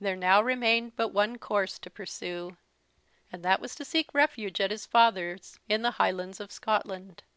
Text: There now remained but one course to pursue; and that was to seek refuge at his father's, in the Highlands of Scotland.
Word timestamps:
There 0.00 0.16
now 0.16 0.42
remained 0.42 0.96
but 0.96 1.10
one 1.10 1.38
course 1.38 1.78
to 1.78 1.90
pursue; 1.90 2.56
and 3.30 3.44
that 3.44 3.60
was 3.60 3.76
to 3.76 3.84
seek 3.84 4.12
refuge 4.12 4.60
at 4.60 4.72
his 4.72 4.84
father's, 4.84 5.60
in 5.68 5.82
the 5.82 5.92
Highlands 5.92 6.40
of 6.40 6.50
Scotland. 6.50 7.22